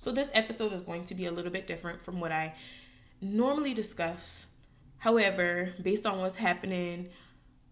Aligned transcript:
So, 0.00 0.12
this 0.12 0.30
episode 0.32 0.72
is 0.72 0.80
going 0.80 1.04
to 1.04 1.14
be 1.14 1.26
a 1.26 1.30
little 1.30 1.50
bit 1.50 1.66
different 1.66 2.00
from 2.00 2.20
what 2.20 2.32
I 2.32 2.54
normally 3.20 3.74
discuss. 3.74 4.46
However, 4.96 5.74
based 5.82 6.06
on 6.06 6.20
what's 6.20 6.36
happening 6.36 7.10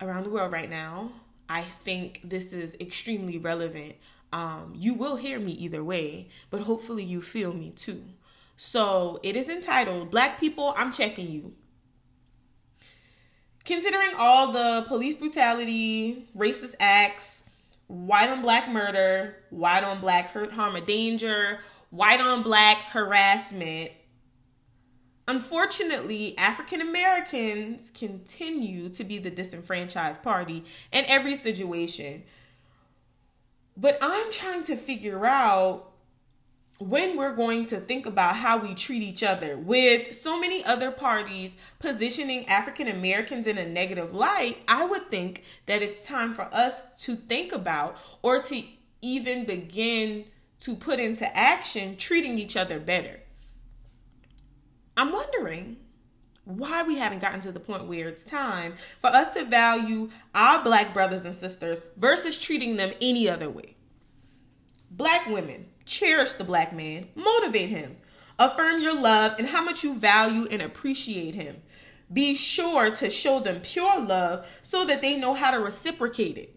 around 0.02 0.24
the 0.24 0.30
world 0.30 0.52
right 0.52 0.68
now, 0.68 1.10
I 1.48 1.62
think 1.62 2.20
this 2.22 2.52
is 2.52 2.76
extremely 2.80 3.38
relevant. 3.38 3.94
Um, 4.30 4.74
you 4.76 4.92
will 4.92 5.16
hear 5.16 5.38
me 5.40 5.52
either 5.52 5.82
way, 5.82 6.28
but 6.50 6.60
hopefully 6.60 7.02
you 7.02 7.22
feel 7.22 7.54
me 7.54 7.70
too. 7.70 8.02
So 8.58 9.20
it 9.22 9.34
is 9.34 9.48
entitled 9.48 10.10
Black 10.10 10.38
People, 10.38 10.74
I'm 10.76 10.92
Checking 10.92 11.30
You. 11.30 11.54
Considering 13.64 14.10
all 14.18 14.52
the 14.52 14.84
police 14.86 15.16
brutality, 15.16 16.28
racist 16.36 16.74
acts, 16.78 17.42
white 17.86 18.28
on 18.28 18.42
black 18.42 18.70
murder, 18.70 19.36
white 19.48 19.82
on 19.82 19.98
black 19.98 20.26
hurt, 20.26 20.52
harm, 20.52 20.76
or 20.76 20.82
danger, 20.82 21.60
white 21.90 22.20
on 22.20 22.42
black 22.42 22.78
harassment, 22.90 23.90
unfortunately, 25.26 26.36
African 26.38 26.80
Americans 26.80 27.90
continue 27.90 28.88
to 28.90 29.04
be 29.04 29.18
the 29.18 29.30
disenfranchised 29.30 30.22
party 30.22 30.64
in 30.92 31.04
every 31.06 31.36
situation. 31.36 32.22
But 33.76 33.98
I'm 34.02 34.32
trying 34.32 34.64
to 34.64 34.76
figure 34.76 35.24
out 35.24 35.92
when 36.78 37.16
we're 37.16 37.34
going 37.34 37.66
to 37.66 37.78
think 37.78 38.06
about 38.06 38.36
how 38.36 38.58
we 38.58 38.72
treat 38.74 39.02
each 39.02 39.24
other 39.24 39.56
with 39.56 40.14
so 40.14 40.38
many 40.38 40.64
other 40.64 40.92
parties 40.92 41.56
positioning 41.80 42.46
African 42.46 42.86
Americans 42.86 43.48
in 43.48 43.58
a 43.58 43.68
negative 43.68 44.14
light, 44.14 44.58
I 44.68 44.84
would 44.86 45.10
think 45.10 45.42
that 45.66 45.82
it's 45.82 46.06
time 46.06 46.34
for 46.34 46.48
us 46.52 46.84
to 47.04 47.16
think 47.16 47.52
about 47.52 47.96
or 48.22 48.40
to 48.42 48.62
even 49.00 49.44
begin 49.44 50.26
to 50.60 50.74
put 50.74 51.00
into 51.00 51.36
action 51.36 51.96
treating 51.96 52.38
each 52.38 52.56
other 52.56 52.78
better. 52.78 53.20
I'm 54.96 55.12
wondering 55.12 55.76
why 56.44 56.82
we 56.82 56.96
haven't 56.96 57.20
gotten 57.20 57.40
to 57.40 57.52
the 57.52 57.60
point 57.60 57.86
where 57.86 58.08
it's 58.08 58.24
time 58.24 58.74
for 59.00 59.08
us 59.08 59.34
to 59.34 59.44
value 59.44 60.10
our 60.34 60.62
black 60.62 60.94
brothers 60.94 61.24
and 61.24 61.34
sisters 61.34 61.80
versus 61.96 62.38
treating 62.38 62.76
them 62.76 62.92
any 63.00 63.28
other 63.28 63.50
way. 63.50 63.76
Black 64.90 65.26
women, 65.26 65.66
cherish 65.84 66.32
the 66.32 66.44
black 66.44 66.72
man, 66.72 67.08
motivate 67.14 67.68
him, 67.68 67.98
affirm 68.38 68.80
your 68.80 68.98
love 68.98 69.34
and 69.38 69.48
how 69.48 69.62
much 69.62 69.84
you 69.84 69.94
value 69.94 70.46
and 70.50 70.62
appreciate 70.62 71.34
him. 71.34 71.60
Be 72.10 72.34
sure 72.34 72.90
to 72.96 73.10
show 73.10 73.40
them 73.40 73.60
pure 73.60 74.00
love 74.00 74.46
so 74.62 74.86
that 74.86 75.02
they 75.02 75.18
know 75.18 75.34
how 75.34 75.50
to 75.50 75.60
reciprocate 75.60 76.38
it. 76.38 76.54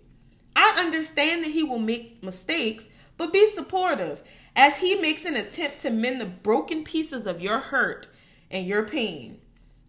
I 0.55 0.75
understand 0.79 1.43
that 1.43 1.51
he 1.51 1.63
will 1.63 1.79
make 1.79 2.23
mistakes, 2.23 2.89
but 3.21 3.31
be 3.31 3.45
supportive 3.45 4.23
as 4.55 4.79
he 4.79 4.95
makes 4.95 5.25
an 5.25 5.35
attempt 5.35 5.77
to 5.77 5.91
mend 5.91 6.19
the 6.19 6.25
broken 6.25 6.83
pieces 6.83 7.27
of 7.27 7.39
your 7.39 7.59
hurt 7.59 8.07
and 8.49 8.65
your 8.65 8.83
pain. 8.83 9.39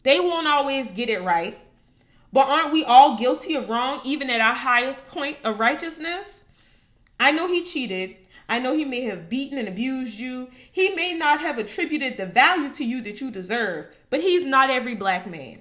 They 0.02 0.20
won't 0.20 0.46
always 0.46 0.90
get 0.90 1.08
it 1.08 1.22
right, 1.22 1.58
but 2.30 2.46
aren't 2.46 2.74
we 2.74 2.84
all 2.84 3.16
guilty 3.16 3.54
of 3.54 3.70
wrong 3.70 4.02
even 4.04 4.28
at 4.28 4.42
our 4.42 4.52
highest 4.52 5.08
point 5.08 5.38
of 5.44 5.60
righteousness? 5.60 6.44
I 7.18 7.30
know 7.32 7.48
he 7.48 7.64
cheated 7.64 8.16
I 8.50 8.58
know 8.58 8.76
he 8.76 8.84
may 8.84 9.00
have 9.02 9.30
beaten 9.30 9.56
and 9.56 9.66
abused 9.66 10.20
you. 10.20 10.50
He 10.70 10.90
may 10.90 11.14
not 11.14 11.40
have 11.40 11.56
attributed 11.56 12.18
the 12.18 12.26
value 12.26 12.70
to 12.74 12.84
you 12.84 13.00
that 13.00 13.18
you 13.18 13.30
deserve, 13.30 13.86
but 14.10 14.20
he's 14.20 14.44
not 14.44 14.68
every 14.68 14.94
black 14.94 15.26
man. 15.26 15.60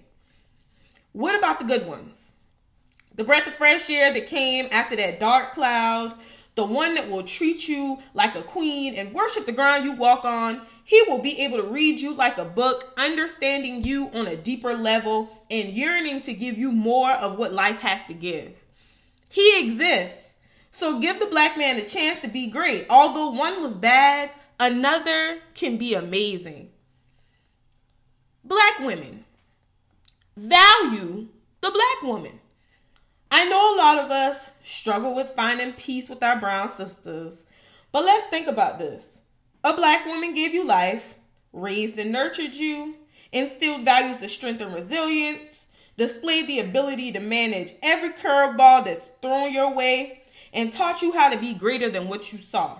What 1.14 1.38
about 1.38 1.60
the 1.60 1.66
good 1.66 1.88
ones? 1.88 2.34
The 3.16 3.24
breath 3.24 3.48
of 3.48 3.54
fresh 3.54 3.90
air 3.90 4.12
that 4.14 4.28
came 4.28 4.68
after 4.72 4.98
that 4.98 5.22
dark 5.22 5.54
cloud, 5.54 6.16
the 6.56 6.66
one 6.66 6.96
that 6.96 7.10
will 7.10 7.24
treat 7.24 7.68
you 7.68 8.00
like 8.14 8.36
a 8.36 8.44
queen 8.44 8.96
and 8.96 9.14
worship 9.14 9.46
the 9.46 9.52
ground 9.52 9.86
you 9.86 9.94
walk 9.94 10.26
on. 10.26 10.62
He 10.84 11.02
will 11.08 11.20
be 11.20 11.42
able 11.42 11.58
to 11.58 11.64
read 11.64 12.00
you 12.00 12.14
like 12.14 12.38
a 12.38 12.46
book, 12.46 12.92
understanding 12.98 13.84
you 13.84 14.10
on 14.14 14.28
a 14.28 14.36
deeper 14.36 14.74
level 14.74 15.30
and 15.50 15.70
yearning 15.70 16.22
to 16.22 16.34
give 16.34 16.58
you 16.58 16.72
more 16.72 17.12
of 17.12 17.38
what 17.38 17.54
life 17.54 17.80
has 17.80 18.04
to 18.04 18.14
give. 18.14 18.54
He 19.30 19.62
exists. 19.62 20.36
So 20.72 21.00
give 21.00 21.20
the 21.20 21.26
black 21.28 21.58
man 21.58 21.78
a 21.78 21.86
chance 21.86 22.20
to 22.20 22.28
be 22.28 22.48
great. 22.48 22.86
Although 22.90 23.32
one 23.32 23.62
was 23.62 23.78
bad, 23.78 24.32
another 24.60 25.40
can 25.54 25.78
be 25.78 25.94
amazing. 25.94 26.72
Black 28.44 28.80
women 28.80 29.24
value 30.36 31.28
the 31.62 31.72
black 31.72 32.02
woman. 32.04 32.41
I 33.34 33.46
know 33.46 33.74
a 33.74 33.78
lot 33.78 33.98
of 33.98 34.12
us 34.12 34.50
struggle 34.62 35.16
with 35.16 35.30
finding 35.38 35.72
peace 35.72 36.10
with 36.10 36.22
our 36.22 36.38
brown 36.38 36.68
sisters, 36.68 37.46
but 37.94 38.04
let's 38.04 38.26
think 38.26 38.48
about 38.48 38.78
this. 38.78 39.22
A 39.64 39.74
black 39.74 40.06
woman 40.06 40.34
gave 40.34 40.54
you 40.54 40.66
life, 40.66 41.16
raised 41.54 41.98
and 41.98 42.12
nurtured 42.12 42.54
you, 42.54 42.96
instilled 43.32 43.86
values 43.86 44.22
of 44.22 44.30
strength 44.30 44.60
and 44.60 44.74
resilience, 44.74 45.66
displayed 45.96 46.48
the 46.48 46.60
ability 46.60 47.14
to 47.14 47.22
manage 47.22 47.74
every 47.82 48.10
curveball 48.10 48.84
that's 48.84 49.12
thrown 49.22 49.54
your 49.54 49.74
way, 49.74 50.24
and 50.54 50.74
taught 50.74 51.02
you 51.02 51.14
how 51.14 51.30
to 51.30 51.40
be 51.40 51.54
greater 51.54 51.90
than 51.90 52.10
what 52.10 52.34
you 52.34 52.40
saw. 52.40 52.78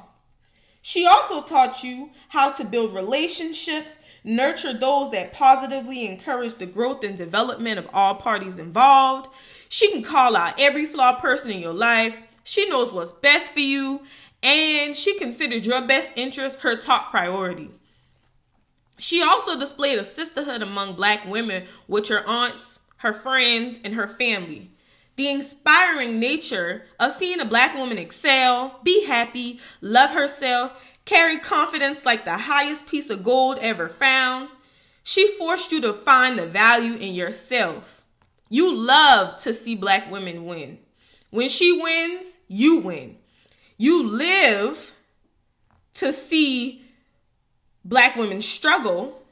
She 0.82 1.08
also 1.08 1.42
taught 1.42 1.82
you 1.82 2.10
how 2.28 2.52
to 2.52 2.66
build 2.66 2.94
relationships, 2.94 4.00
nurture 4.26 4.74
those 4.74 5.12
that 5.12 5.32
positively 5.32 6.08
encourage 6.08 6.56
the 6.56 6.66
growth 6.66 7.06
and 7.06 7.18
development 7.18 7.80
of 7.80 7.90
all 7.94 8.16
parties 8.16 8.60
involved. 8.60 9.30
She 9.72 9.90
can 9.92 10.04
call 10.04 10.36
out 10.36 10.62
every 10.62 10.86
flawed 10.86 11.18
person 11.18 11.50
in 11.50 11.60
your 11.60 11.74
life. 11.74 12.16
She 12.44 12.70
knows 12.70 12.94
what's 12.94 13.14
best 13.14 13.54
for 13.54 13.60
you, 13.60 14.02
and 14.44 14.96
she 14.96 15.18
considered 15.18 15.66
your 15.66 15.82
best 15.82 16.14
interest 16.16 16.60
her 16.62 16.76
top 16.76 17.10
priority. 17.10 17.72
She 19.00 19.24
also 19.24 19.58
displayed 19.58 19.98
a 19.98 20.04
sisterhood 20.04 20.62
among 20.62 20.94
black 20.94 21.26
women 21.26 21.64
with 21.88 22.10
her 22.10 22.24
aunts, 22.28 22.78
her 22.98 23.14
friends, 23.14 23.82
and 23.84 23.96
her 23.96 24.08
family 24.08 24.70
the 25.22 25.30
inspiring 25.30 26.20
nature 26.20 26.84
of 27.00 27.12
seeing 27.12 27.40
a 27.40 27.46
black 27.46 27.76
woman 27.76 28.00
excel, 28.00 28.80
be 28.84 29.06
happy, 29.06 29.60
love 29.80 30.12
herself, 30.12 30.84
carry 31.06 31.38
confidence 31.38 32.06
like 32.06 32.26
the 32.26 32.38
highest 32.38 32.88
piece 32.88 33.10
of 33.10 33.24
gold 33.24 33.60
ever 33.62 33.88
found. 33.88 34.50
She 35.04 35.28
forced 35.38 35.72
you 35.72 35.82
to 35.82 35.94
find 35.94 36.40
the 36.40 36.48
value 36.48 36.96
in 36.96 37.14
yourself. 37.14 38.01
You 38.52 38.76
love 38.76 39.38
to 39.38 39.54
see 39.54 39.78
black 39.78 40.12
women 40.12 40.44
win. 40.44 40.78
When 41.30 41.48
she 41.48 41.82
wins, 41.82 42.38
you 42.50 42.80
win. 42.80 43.18
You 43.78 44.06
live 44.06 44.94
to 45.94 46.12
see 46.12 46.84
black 47.86 48.18
women 48.18 48.42
struggle 48.42 49.24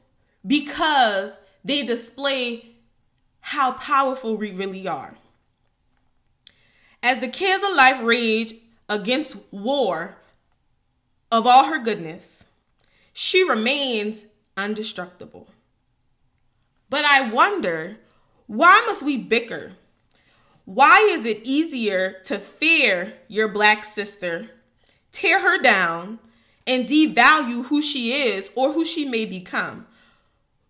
because 0.46 1.38
they 1.62 1.84
display 1.84 2.64
how 3.42 3.72
powerful 3.72 4.38
we 4.38 4.52
really 4.52 4.88
are. 4.88 5.14
As 7.02 7.18
the 7.18 7.28
cares 7.28 7.62
of 7.62 7.76
life 7.76 8.02
rage 8.02 8.54
against 8.88 9.36
war 9.50 10.16
of 11.30 11.46
all 11.46 11.66
her 11.66 11.78
goodness, 11.78 12.44
she 13.12 13.46
remains 13.46 14.24
indestructible. 14.56 15.46
But 16.88 17.04
I 17.04 17.30
wonder, 17.30 17.98
why 18.50 18.82
must 18.84 19.04
we 19.04 19.16
bicker? 19.16 19.74
Why 20.64 21.08
is 21.12 21.24
it 21.24 21.42
easier 21.44 22.16
to 22.24 22.36
fear 22.36 23.12
your 23.28 23.46
black 23.46 23.84
sister, 23.84 24.50
tear 25.12 25.40
her 25.40 25.62
down, 25.62 26.18
and 26.66 26.84
devalue 26.84 27.66
who 27.66 27.80
she 27.80 28.10
is 28.12 28.50
or 28.56 28.72
who 28.72 28.84
she 28.84 29.04
may 29.04 29.24
become? 29.24 29.86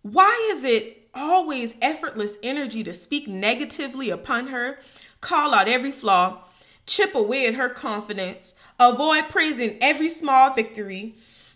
Why 0.03 0.51
is 0.51 0.63
it 0.63 1.09
always 1.15 1.75
effortless 1.81 2.37
energy 2.43 2.83
to 2.83 2.93
speak 2.93 3.27
negatively 3.27 4.11
upon 4.11 4.49
her 4.49 4.77
call 5.19 5.55
out 5.55 5.67
every 5.67 5.91
flaw, 5.91 6.43
chip 6.85 7.15
away 7.15 7.47
at 7.47 7.55
her 7.55 7.69
confidence, 7.69 8.53
avoid 8.79 9.27
praising 9.27 9.79
every 9.81 10.09
small 10.09 10.53
victory, 10.53 11.15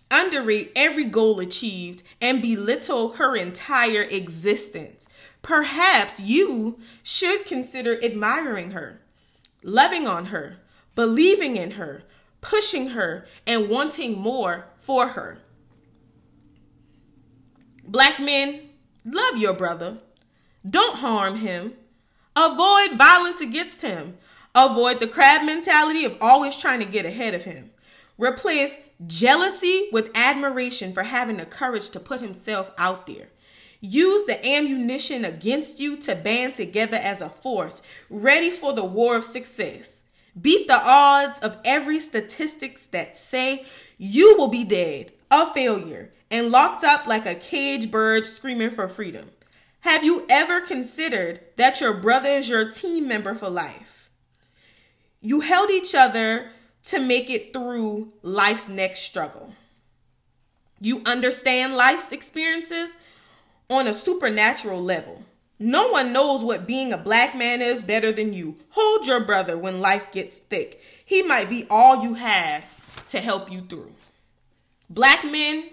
underrate 0.09 0.71
every 0.75 1.05
goal 1.05 1.39
achieved, 1.39 2.01
and 2.19 2.41
belittle 2.41 3.09
her 3.13 3.35
entire 3.35 4.01
existence. 4.01 5.07
Perhaps 5.45 6.21
you 6.21 6.79
should 7.03 7.45
consider 7.45 8.03
admiring 8.03 8.71
her, 8.71 8.99
loving 9.61 10.07
on 10.07 10.25
her, 10.25 10.57
believing 10.95 11.55
in 11.55 11.71
her, 11.71 12.01
pushing 12.41 12.87
her, 12.89 13.27
and 13.45 13.69
wanting 13.69 14.17
more 14.17 14.65
for 14.79 15.09
her. 15.09 15.43
Black 17.87 18.19
men, 18.19 18.69
love 19.05 19.37
your 19.37 19.53
brother. 19.53 19.99
Don't 20.67 20.97
harm 20.97 21.35
him. 21.35 21.73
Avoid 22.35 22.93
violence 22.93 23.39
against 23.39 23.83
him. 23.83 24.17
Avoid 24.55 24.99
the 24.99 25.07
crab 25.07 25.45
mentality 25.45 26.05
of 26.05 26.17
always 26.19 26.57
trying 26.57 26.79
to 26.79 26.85
get 26.85 27.05
ahead 27.05 27.35
of 27.35 27.43
him. 27.43 27.69
Replace 28.17 28.79
jealousy 29.05 29.89
with 29.91 30.09
admiration 30.15 30.91
for 30.91 31.03
having 31.03 31.37
the 31.37 31.45
courage 31.45 31.91
to 31.91 31.99
put 31.99 32.19
himself 32.19 32.71
out 32.79 33.05
there. 33.05 33.29
Use 33.85 34.25
the 34.25 34.45
ammunition 34.45 35.25
against 35.25 35.79
you 35.79 35.97
to 35.97 36.15
band 36.15 36.55
together 36.55 36.97
as 36.97 37.21
a 37.21 37.29
force, 37.29 37.81
ready 38.09 38.49
for 38.49 38.73
the 38.73 38.85
war 38.85 39.15
of 39.15 39.23
success. 39.23 40.03
Beat 40.39 40.67
the 40.67 40.81
odds 40.81 41.39
of 41.39 41.57
every 41.63 41.99
statistics 41.99 42.87
that 42.87 43.17
say 43.17 43.65
you 43.97 44.35
will 44.37 44.49
be 44.49 44.63
dead 44.63 45.13
a 45.31 45.51
failure, 45.53 46.11
and 46.29 46.51
locked 46.51 46.83
up 46.83 47.07
like 47.07 47.25
a 47.25 47.35
caged 47.35 47.91
bird 47.91 48.25
screaming 48.25 48.69
for 48.69 48.87
freedom. 48.87 49.29
Have 49.81 50.03
you 50.03 50.25
ever 50.29 50.61
considered 50.61 51.39
that 51.57 51.81
your 51.81 51.93
brother 51.93 52.29
is 52.29 52.49
your 52.49 52.71
team 52.71 53.07
member 53.07 53.35
for 53.35 53.49
life? 53.49 54.09
You 55.21 55.41
held 55.41 55.69
each 55.69 55.95
other 55.95 56.49
to 56.85 56.99
make 56.99 57.29
it 57.29 57.53
through 57.53 58.13
life's 58.21 58.69
next 58.69 59.01
struggle. 59.01 59.53
You 60.79 61.01
understand 61.05 61.75
life's 61.75 62.11
experiences 62.11 62.95
on 63.69 63.87
a 63.87 63.93
supernatural 63.93 64.81
level. 64.81 65.23
No 65.57 65.89
one 65.89 66.11
knows 66.11 66.43
what 66.43 66.67
being 66.67 66.91
a 66.91 66.97
black 66.97 67.35
man 67.35 67.61
is 67.61 67.81
better 67.81 68.11
than 68.11 68.33
you. 68.33 68.57
Hold 68.71 69.05
your 69.05 69.23
brother 69.23 69.57
when 69.57 69.79
life 69.79 70.11
gets 70.11 70.37
thick. 70.37 70.81
He 71.05 71.21
might 71.21 71.49
be 71.49 71.65
all 71.69 72.03
you 72.03 72.15
have 72.15 73.07
to 73.07 73.19
help 73.19 73.51
you 73.51 73.61
through. 73.61 73.93
Black 74.89 75.23
men, 75.23 75.69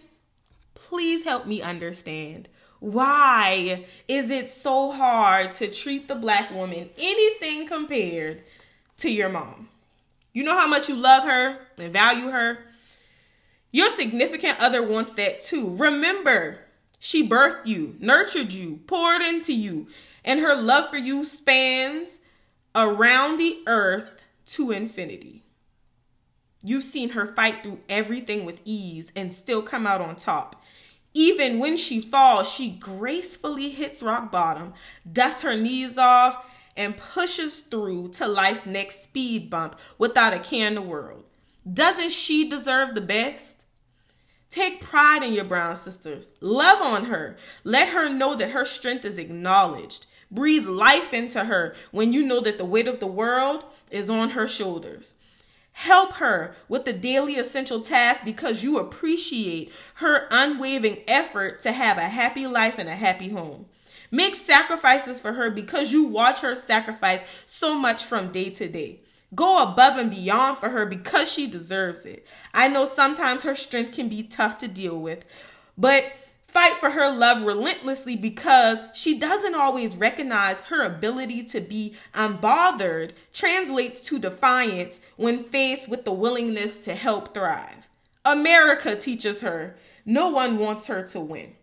please 0.75 1.25
help 1.25 1.47
me 1.47 1.61
understand 1.61 2.49
why 2.83 3.87
is 4.09 4.29
it 4.31 4.51
so 4.51 4.91
hard 4.91 5.55
to 5.55 5.69
treat 5.69 6.09
the 6.09 6.17
black 6.17 6.51
woman 6.51 6.91
anything 6.99 7.69
compared 7.69 8.43
to 8.99 9.09
your 9.09 9.29
mom? 9.29 9.69
You 10.33 10.43
know 10.43 10.59
how 10.59 10.67
much 10.67 10.89
you 10.89 10.97
love 10.97 11.23
her 11.23 11.59
and 11.79 11.93
value 11.93 12.31
her? 12.31 12.59
Your 13.71 13.89
significant 13.91 14.59
other 14.61 14.83
wants 14.83 15.13
that 15.13 15.41
too. 15.41 15.77
Remember, 15.77 16.59
she 17.05 17.29
birthed 17.29 17.67
you, 17.67 17.97
nurtured 17.99 18.53
you, 18.53 18.77
poured 18.87 19.23
into 19.23 19.53
you, 19.53 19.89
and 20.25 20.39
her 20.39 20.55
love 20.55 20.89
for 20.89 20.99
you 20.99 21.25
spans 21.25 22.21
around 22.77 23.39
the 23.39 23.59
earth 23.67 24.23
to 24.47 24.71
infinity. 24.71 25.43
You've 26.63 26.85
seen 26.85 27.09
her 27.11 27.27
fight 27.27 27.65
through 27.65 27.81
everything 27.89 28.45
with 28.45 28.61
ease 28.65 29.11
and 29.17 29.35
still 29.35 29.63
come 29.63 29.85
out 29.85 30.01
on 30.01 30.15
top. 30.15 30.63
Even 31.13 31.59
when 31.59 31.77
she 31.77 32.01
falls, 32.01 32.49
she 32.49 32.71
gracefully 32.71 33.71
hits 33.71 34.05
rock 34.05 34.31
bottom, 34.31 34.73
dusts 35.13 35.43
her 35.43 35.57
knees 35.57 35.99
off, 35.99 36.47
and 36.77 36.97
pushes 36.97 37.59
through 37.59 38.11
to 38.11 38.29
life's 38.29 38.65
next 38.65 39.03
speed 39.03 39.51
bump 39.51 39.77
without 39.99 40.35
a 40.35 40.39
care 40.39 40.69
in 40.69 40.77
the 40.77 40.81
world. 40.81 41.25
Doesn't 41.69 42.13
she 42.13 42.49
deserve 42.49 42.95
the 42.95 43.01
best? 43.01 43.62
Take 44.53 44.83
pride 44.83 45.23
in 45.23 45.33
your 45.33 45.45
brown 45.45 45.77
sisters. 45.77 46.35
Love 46.43 46.83
on 46.83 47.07
her. 47.07 47.39
Let 47.65 47.89
her 47.89 48.13
know 48.13 48.35
that 48.35 48.51
her 48.51 48.67
strength 48.67 49.07
is 49.07 49.17
acknowledged. 49.19 50.05
Breathe 50.31 50.67
life 50.67 51.15
into 51.15 51.45
her 51.45 51.75
when 51.91 52.13
you 52.13 52.23
know 52.23 52.39
that 52.41 52.59
the 52.59 52.67
weight 52.67 52.87
of 52.87 53.01
the 53.01 53.07
world 53.07 53.65
is 53.91 54.11
on 54.11 54.31
her 54.31 54.47
shoulders. 54.47 55.15
Help 55.73 56.13
her 56.17 56.55
with 56.69 56.85
the 56.85 56.93
daily 56.93 57.37
essential 57.37 57.81
tasks 57.81 58.27
because 58.27 58.63
you 58.63 58.79
appreciate 58.79 59.73
her 59.95 60.29
unwavering 60.31 60.99
effort 61.09 61.61
to 61.61 61.73
have 61.73 61.97
a 61.97 62.03
happy 62.03 62.47
life 62.47 62.79
and 62.79 62.91
a 62.91 62.95
happy 62.95 63.31
home. 63.31 63.65
Make 64.11 64.35
sacrifices 64.35 65.19
for 65.19 65.33
her 65.33 65.49
because 65.49 65.93
you 65.95 66.05
watch 66.05 66.41
her 66.41 66.55
sacrifice 66.55 67.25
so 67.47 67.79
much 67.79 68.05
from 68.05 68.33
day 68.33 68.51
to 68.51 68.69
day. 68.69 69.01
Go 69.35 69.63
above 69.63 69.99
and 69.99 70.11
beyond 70.11 70.59
for 70.59 70.69
her 70.69 70.85
because 70.85 71.33
she 71.33 71.47
deserves 71.47 72.05
it. 72.05 72.27
I 72.53 72.69
know 72.69 72.85
sometimes 72.85 73.43
her 73.43 73.57
strength 73.57 73.95
can 73.95 74.09
be 74.09 74.23
tough 74.23 74.59
to 74.59 74.69
deal 74.69 74.99
with, 74.99 75.25
but 75.79 76.13
fight 76.49 76.75
for 76.75 76.91
her 76.91 77.11
love 77.11 77.43
relentlessly 77.43 78.15
because 78.15 78.83
she 78.93 79.19
doesn't 79.19 79.55
always 79.55 79.97
recognize 79.97 80.61
her 80.63 80.85
ability 80.85 81.45
to 81.45 81.61
be 81.63 81.97
unbothered 82.13 83.13
translates 83.33 84.03
to 84.03 84.19
defiance 84.19 85.01
when 85.17 85.45
faced 85.45 85.89
with 85.89 86.05
the 86.05 86.13
willingness 86.13 86.77
to 86.77 86.95
help 86.95 87.33
thrive. 87.33 87.87
America 88.25 88.95
teaches 88.95 89.41
her 89.41 89.77
no 90.05 90.29
one 90.29 90.59
wants 90.59 90.89
her 90.89 91.07
to 91.09 91.21
win. 91.21 91.55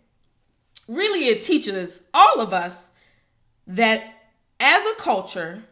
Really, 0.87 1.27
it 1.27 1.43
teaches 1.43 2.01
all 2.13 2.39
of 2.39 2.51
us 2.51 2.91
that 3.67 4.03
as 4.59 4.85
a 4.87 4.95
culture, 4.95 5.63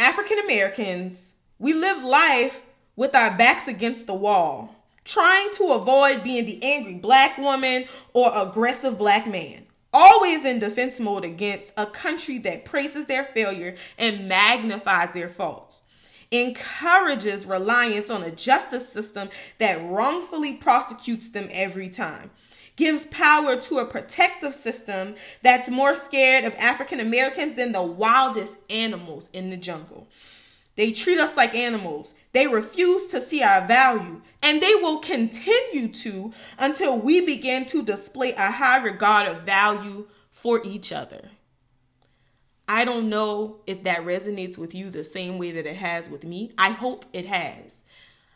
African 0.00 0.38
Americans, 0.38 1.34
we 1.58 1.74
live 1.74 2.02
life 2.02 2.62
with 2.96 3.14
our 3.14 3.36
backs 3.36 3.68
against 3.68 4.06
the 4.06 4.14
wall 4.14 4.74
trying 5.04 5.50
to 5.52 5.72
avoid 5.72 6.24
being 6.24 6.46
the 6.46 6.58
angry 6.62 6.94
black 6.94 7.36
woman 7.36 7.84
or 8.14 8.30
aggressive 8.34 8.96
black 8.96 9.26
man. 9.26 9.66
Always 9.92 10.46
in 10.46 10.58
defense 10.58 11.00
mode 11.00 11.24
against 11.26 11.74
a 11.76 11.84
country 11.84 12.38
that 12.38 12.64
praises 12.64 13.04
their 13.06 13.24
failure 13.24 13.76
and 13.98 14.26
magnifies 14.26 15.12
their 15.12 15.28
faults. 15.28 15.82
Encourages 16.30 17.44
reliance 17.44 18.08
on 18.08 18.22
a 18.22 18.30
justice 18.30 18.88
system 18.88 19.28
that 19.58 19.82
wrongfully 19.84 20.54
prosecutes 20.54 21.28
them 21.28 21.48
every 21.52 21.90
time. 21.90 22.30
Gives 22.80 23.04
power 23.04 23.56
to 23.60 23.78
a 23.80 23.84
protective 23.84 24.54
system 24.54 25.14
that's 25.42 25.68
more 25.68 25.94
scared 25.94 26.46
of 26.46 26.54
African 26.54 26.98
Americans 26.98 27.52
than 27.52 27.72
the 27.72 27.82
wildest 27.82 28.56
animals 28.70 29.28
in 29.34 29.50
the 29.50 29.58
jungle. 29.58 30.08
They 30.76 30.92
treat 30.92 31.18
us 31.18 31.36
like 31.36 31.54
animals. 31.54 32.14
They 32.32 32.46
refuse 32.46 33.08
to 33.08 33.20
see 33.20 33.42
our 33.42 33.66
value, 33.66 34.22
and 34.42 34.62
they 34.62 34.74
will 34.76 34.98
continue 35.00 35.88
to 35.88 36.32
until 36.58 36.98
we 36.98 37.20
begin 37.20 37.66
to 37.66 37.82
display 37.84 38.32
a 38.32 38.50
high 38.50 38.82
regard 38.82 39.28
of 39.28 39.42
value 39.42 40.06
for 40.30 40.62
each 40.64 40.90
other. 40.90 41.28
I 42.66 42.86
don't 42.86 43.10
know 43.10 43.60
if 43.66 43.82
that 43.82 44.06
resonates 44.06 44.56
with 44.56 44.74
you 44.74 44.88
the 44.88 45.04
same 45.04 45.36
way 45.36 45.50
that 45.50 45.66
it 45.66 45.76
has 45.76 46.08
with 46.08 46.24
me. 46.24 46.52
I 46.56 46.70
hope 46.70 47.04
it 47.12 47.26
has. 47.26 47.84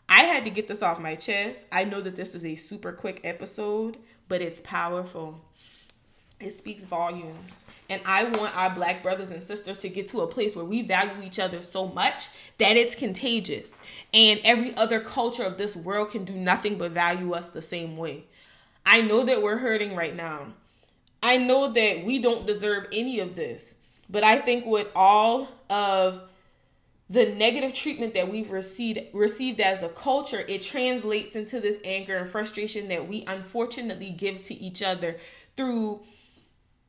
I 0.07 0.25
had 0.25 0.45
to 0.45 0.51
get 0.51 0.69
this 0.69 0.83
off 0.83 1.01
my 1.01 1.15
chest. 1.15 1.67
I 1.73 1.85
know 1.85 2.03
that 2.03 2.17
this 2.17 2.35
is 2.35 2.45
a 2.45 2.57
super 2.57 2.93
quick 2.93 3.23
episode, 3.25 3.97
but 4.29 4.41
it's 4.43 4.61
powerful 4.61 5.41
it 6.41 6.51
speaks 6.53 6.85
volumes. 6.85 7.65
And 7.89 8.01
I 8.05 8.25
want 8.25 8.57
our 8.57 8.71
black 8.71 9.03
brothers 9.03 9.31
and 9.31 9.43
sisters 9.43 9.79
to 9.79 9.89
get 9.89 10.09
to 10.09 10.21
a 10.21 10.27
place 10.27 10.55
where 10.55 10.65
we 10.65 10.83
value 10.83 11.23
each 11.23 11.39
other 11.39 11.63
so 11.63 11.89
much 11.89 12.29
that 12.59 12.77
it's 12.77 12.95
contagious. 12.95 13.79
And 14.13 14.41
every 14.45 14.75
other 14.77 15.01
culture 15.01 15.45
of 15.45 15.59
this 15.59 15.77
world 15.77 16.11
can 16.11 16.25
do 16.25 16.35
nothing 16.35 16.77
but 16.77 16.91
value 16.91 17.33
us 17.33 17.51
the 17.51 17.63
same 17.63 17.97
way. 17.97 18.25
I 18.85 19.01
know 19.01 19.23
that 19.25 19.43
we're 19.43 19.57
hurting 19.57 19.95
right 19.97 20.15
now. 20.15 20.47
I 21.23 21.39
know 21.39 21.69
that 21.69 22.05
we 22.05 22.19
don't 22.19 22.47
deserve 22.47 22.89
any 22.93 23.21
of 23.21 23.37
this. 23.37 23.77
But 24.11 24.25
I 24.25 24.39
think 24.39 24.67
with 24.67 24.89
all 24.95 25.49
of 25.71 26.21
the 27.11 27.27
negative 27.35 27.75
treatment 27.75 28.15
that 28.15 28.31
we've 28.31 28.51
received 28.51 29.01
received 29.13 29.61
as 29.61 29.83
a 29.83 29.89
culture, 29.89 30.45
it 30.49 30.63
translates 30.63 31.37
into 31.37 31.61
this 31.61 31.79
anger 31.85 32.17
and 32.17 32.29
frustration 32.29 32.89
that 32.89 33.09
we 33.09 33.25
unfortunately 33.27 34.11
give 34.11 34.43
to 34.45 34.55
each 34.55 34.83
other 34.83 35.19
through 35.57 36.01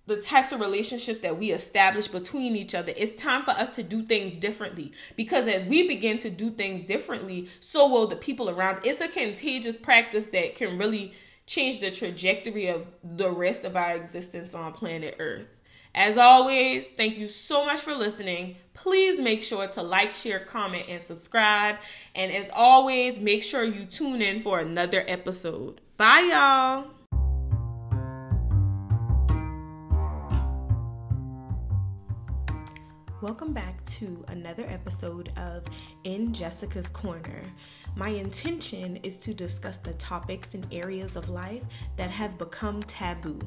the 0.08 0.22
types 0.22 0.51
of 0.51 0.60
relationships 0.60 1.20
that 1.22 1.38
we 1.38 1.51
establish 1.51 2.08
between 2.08 2.56
each 2.56 2.75
other. 2.75 2.94
It's 2.96 3.20
time 3.20 3.44
for 3.44 3.51
us 3.51 3.70
to 3.72 3.84
do 3.84 4.04
things 4.04 4.38
differently 4.38 4.94
because 5.16 5.48
as 5.48 5.66
we 5.66 5.88
begin 5.88 6.18
to 6.20 6.30
do 6.30 6.51
things 6.51 6.82
differently, 6.82 7.50
so 7.60 7.89
will 7.89 8.08
the 8.08 8.16
people 8.16 8.50
around. 8.50 8.80
It's 8.84 9.01
a 9.01 9.08
contagious 9.08 9.78
practice 9.78 10.28
that 10.28 10.56
can 10.56 10.78
really 10.78 11.13
change 11.48 11.80
the 11.80 11.92
trajectory 11.92 12.68
of 12.68 12.88
the 13.04 13.30
rest 13.32 13.66
of 13.66 13.75
our 13.75 13.92
existence 13.96 14.54
on 14.54 14.74
planet 14.74 15.16
Earth. 15.20 15.62
As 15.98 16.18
always, 16.18 16.90
thank 16.90 17.18
you 17.18 17.30
so 17.30 17.66
much 17.66 17.80
for 17.80 17.94
listening. 17.94 18.58
Please 18.74 19.18
make 19.22 19.42
sure 19.42 19.66
to 19.66 19.82
like, 19.82 20.12
share, 20.12 20.42
comment, 20.42 20.88
and 20.90 21.02
subscribe. 21.02 21.78
And 22.14 22.34
as 22.34 22.50
always, 22.54 23.18
make 23.18 23.44
sure 23.44 23.64
you 23.64 23.86
tune 23.86 24.22
in 24.22 24.42
for 24.42 24.60
another 24.60 25.06
episode. 25.08 25.80
Bye, 25.96 26.30
y'all. 26.30 26.88
Welcome 33.22 33.54
back 33.54 33.82
to 33.86 34.25
another 34.28 34.66
episode 34.68 35.32
of 35.38 35.64
In 36.04 36.34
Jessica's 36.34 36.90
Corner. 36.90 37.42
My 37.96 38.10
intention 38.10 38.98
is 38.98 39.18
to 39.20 39.34
discuss 39.34 39.78
the 39.78 39.94
topics 39.94 40.56
and 40.56 40.68
areas 40.74 41.16
of 41.16 41.30
life 41.30 41.64
that 41.96 42.12
have 42.12 42.38
become 42.38 42.84
taboo. 42.84 43.40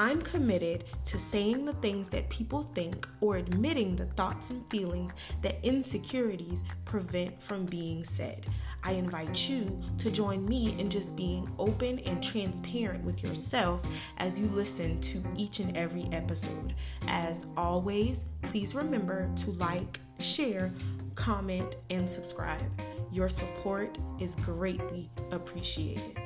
I'm 0.00 0.22
committed 0.22 0.84
to 1.06 1.18
saying 1.18 1.64
the 1.64 1.72
things 1.74 2.08
that 2.10 2.30
people 2.30 2.62
think 2.62 3.08
or 3.20 3.36
admitting 3.36 3.96
the 3.96 4.06
thoughts 4.06 4.50
and 4.50 4.64
feelings 4.70 5.16
that 5.42 5.58
insecurities 5.64 6.62
prevent 6.84 7.42
from 7.42 7.66
being 7.66 8.04
said. 8.04 8.46
I 8.84 8.92
invite 8.92 9.48
you 9.48 9.80
to 9.98 10.10
join 10.12 10.48
me 10.48 10.78
in 10.78 10.88
just 10.88 11.16
being 11.16 11.50
open 11.58 11.98
and 12.00 12.22
transparent 12.22 13.02
with 13.02 13.24
yourself 13.24 13.82
as 14.18 14.38
you 14.38 14.46
listen 14.46 15.00
to 15.00 15.20
each 15.36 15.58
and 15.58 15.76
every 15.76 16.08
episode. 16.12 16.74
As 17.08 17.46
always, 17.56 18.24
please 18.42 18.76
remember 18.76 19.28
to 19.38 19.50
like, 19.52 19.98
share, 20.20 20.72
comment, 21.16 21.74
and 21.90 22.08
subscribe. 22.08 22.70
Your 23.10 23.28
support 23.28 23.98
is 24.20 24.36
greatly 24.36 25.10
appreciated. 25.32 26.17